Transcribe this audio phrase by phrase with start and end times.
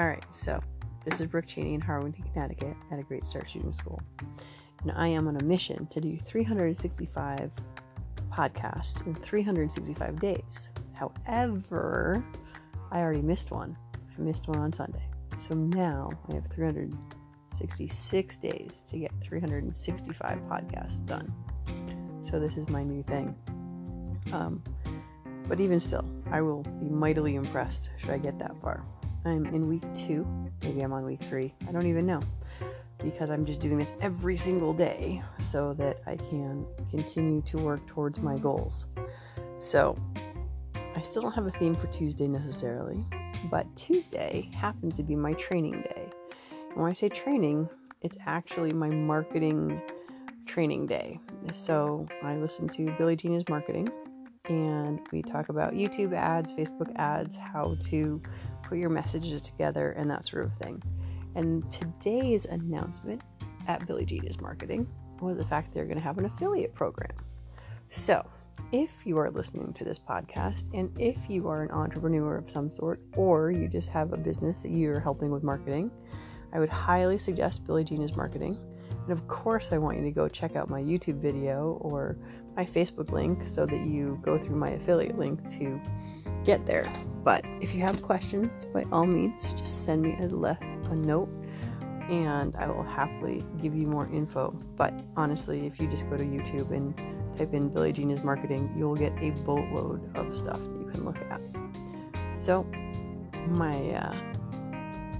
[0.00, 0.62] All right, so
[1.04, 4.00] this is Brooke Cheney in Harwinton, Connecticut at a Great Start Shooting School.
[4.80, 7.50] And I am on a mission to do 365
[8.32, 10.70] podcasts in 365 days.
[10.94, 12.24] However,
[12.90, 13.76] I already missed one.
[13.94, 15.04] I missed one on Sunday.
[15.36, 21.30] So now I have 366 days to get 365 podcasts done.
[22.22, 23.36] So this is my new thing.
[24.32, 24.64] Um,
[25.46, 28.82] but even still, I will be mightily impressed should I get that far.
[29.24, 30.26] I'm in week two.
[30.62, 31.54] Maybe I'm on week three.
[31.68, 32.20] I don't even know.
[32.98, 37.86] Because I'm just doing this every single day so that I can continue to work
[37.86, 38.86] towards my goals.
[39.58, 39.96] So,
[40.94, 43.04] I still don't have a theme for Tuesday necessarily,
[43.50, 46.10] but Tuesday happens to be my training day.
[46.70, 47.68] And when I say training,
[48.02, 49.80] it's actually my marketing
[50.46, 51.20] training day.
[51.52, 53.88] So, I listen to Billy Gene Is marketing
[54.50, 58.20] and we talk about YouTube ads, Facebook ads, how to
[58.70, 60.80] put your messages together, and that sort of thing.
[61.34, 63.20] And today's announcement
[63.66, 64.86] at Billy Gene Is Marketing
[65.20, 67.10] was the fact they're going to have an affiliate program.
[67.88, 68.24] So,
[68.70, 72.70] if you are listening to this podcast and if you are an entrepreneur of some
[72.70, 75.90] sort or you just have a business that you're helping with marketing,
[76.52, 78.56] I would highly suggest Billy Gene Is Marketing.
[79.10, 82.16] And of course, I want you to go check out my YouTube video or
[82.54, 85.80] my Facebook link so that you go through my affiliate link to
[86.44, 86.88] get there.
[87.24, 91.28] But if you have questions, by all means, just send me a, le- a note
[92.08, 94.56] and I will happily give you more info.
[94.76, 96.96] But honestly, if you just go to YouTube and
[97.36, 101.04] type in Billy Gene Is marketing, you'll get a boatload of stuff that you can
[101.04, 101.40] look at.
[102.30, 102.62] So,
[103.48, 104.16] my uh,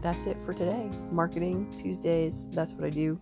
[0.00, 0.88] that's it for today.
[1.10, 3.20] Marketing Tuesdays, that's what I do.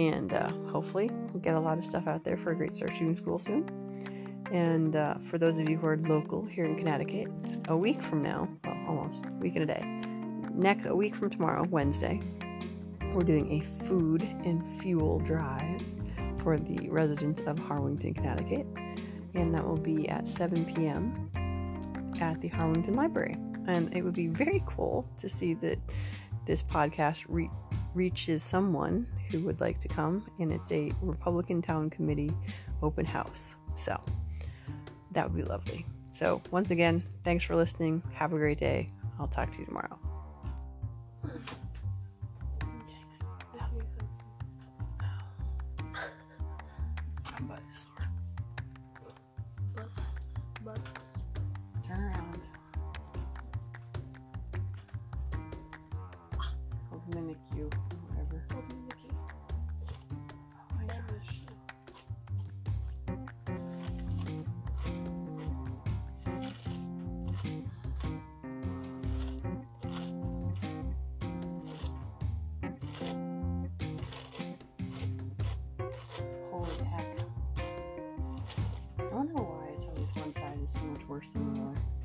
[0.00, 2.90] And uh, hopefully, we'll get a lot of stuff out there for a great start
[2.94, 3.68] shooting school soon.
[4.50, 7.28] And uh, for those of you who are local here in Connecticut,
[7.68, 9.84] a week from now, well, almost a week and a day,
[10.54, 12.18] next a week from tomorrow, Wednesday,
[13.12, 15.82] we're doing a food and fuel drive
[16.38, 18.66] for the residents of Harwinton, Connecticut,
[19.34, 21.30] and that will be at 7 p.m.
[22.22, 23.36] at the Harwinton Library.
[23.66, 25.78] And it would be very cool to see that
[26.46, 27.50] this podcast re-
[27.94, 32.32] reaches someone who would like to come, and it's a Republican Town Committee
[32.82, 33.56] open house.
[33.76, 34.00] So
[35.12, 35.86] that would be lovely.
[36.12, 38.02] So, once again, thanks for listening.
[38.14, 38.90] Have a great day.
[39.18, 39.98] I'll talk to you tomorrow.
[51.86, 52.38] Turn around.
[56.92, 57.70] I'll mimic you,
[81.10, 81.99] worse than.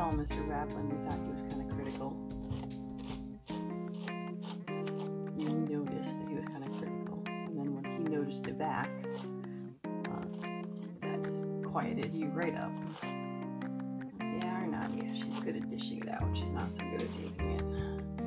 [0.00, 0.48] Tell Mr.
[0.48, 2.16] Ravlin we thought he was kind of critical.
[5.36, 8.88] You noticed that he was kind of critical, and then when he noticed it back,
[9.84, 10.24] uh,
[11.02, 12.72] that just quieted you right up.
[14.22, 14.90] Yeah or not?
[14.96, 16.34] Yeah, she's good at dishing it out.
[16.34, 18.19] She's not so good at taking it.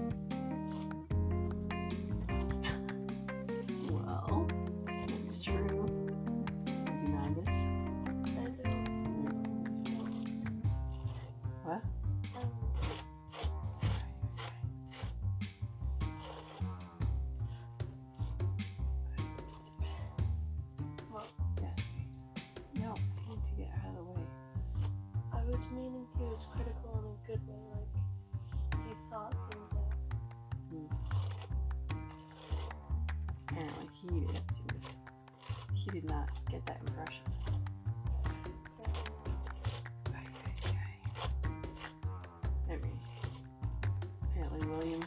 [34.02, 34.76] He didn't seem to.
[35.74, 37.24] He did not get that impression.
[42.70, 43.00] I mean,
[44.24, 45.02] apparently William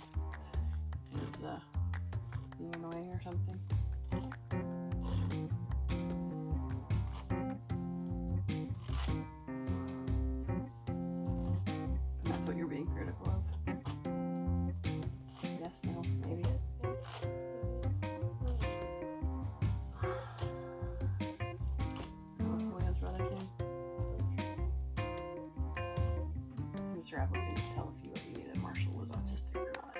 [27.07, 27.23] So Mr.
[27.23, 29.97] Apple can tell if you ever knew that Marshall was autistic or not.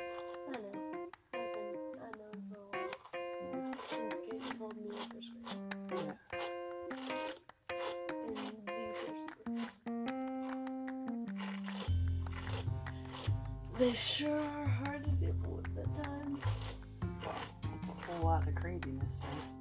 [0.49, 0.75] I know.
[1.35, 3.75] I've been, I know for a while.
[3.89, 5.31] Since told me in first
[5.89, 6.05] grade.
[6.05, 6.17] Yeah.
[8.27, 9.67] In the first grade.
[13.79, 16.43] They sure are hard to deal with at times.
[17.25, 19.56] Well, that's a whole lot of craziness there.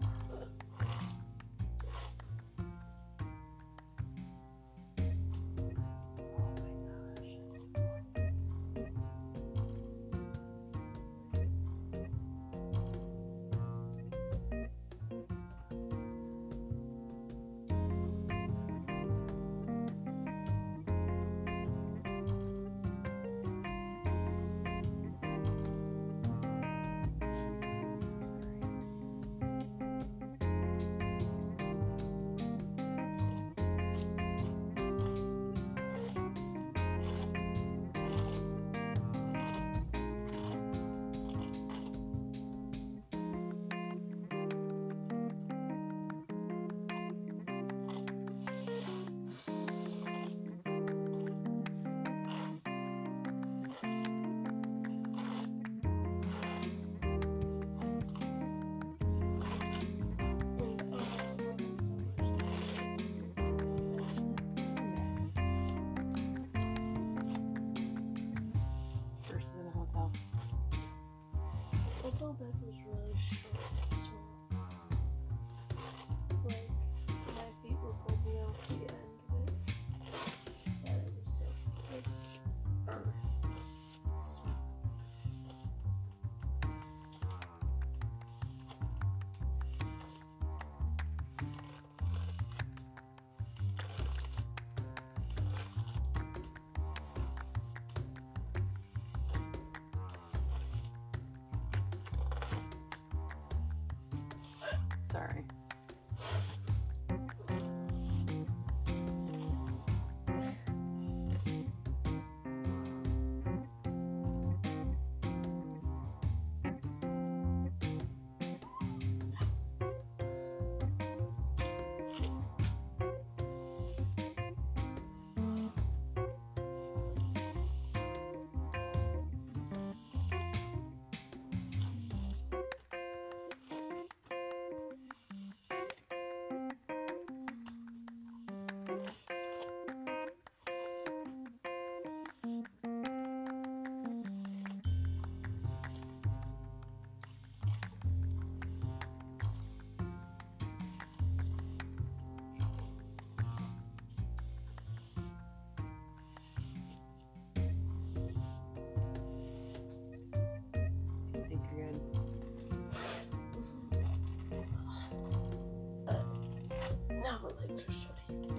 [167.26, 168.54] Now are sweaty.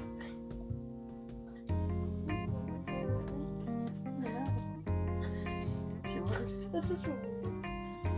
[6.03, 6.67] It's yours.
[6.73, 8.16] That's weird